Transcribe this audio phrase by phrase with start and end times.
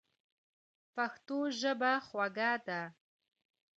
[0.95, 2.81] پښتو ژبه خوږه ده.